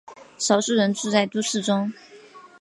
[0.39, 1.93] 少数人住在都市中。